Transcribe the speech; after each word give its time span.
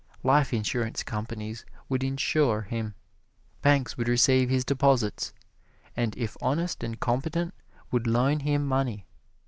Life 0.23 0.51
insurance 0.51 1.03
companies 1.03 1.63
would 1.87 2.03
insure 2.03 2.63
him, 2.63 2.95
banks 3.61 3.99
would 3.99 4.07
receive 4.07 4.49
his 4.49 4.65
deposits, 4.65 5.31
and 5.95 6.17
if 6.17 6.35
honest 6.41 6.83
and 6.83 6.99
competent, 6.99 7.53
would 7.91 8.07
loan 8.07 8.39
him 8.39 8.65
money. 8.65 9.05